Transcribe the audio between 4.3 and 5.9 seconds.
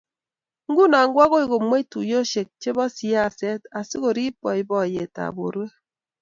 boiboiyetab borwek.